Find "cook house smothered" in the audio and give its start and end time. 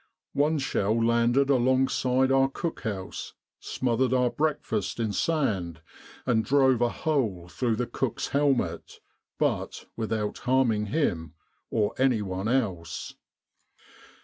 2.49-4.15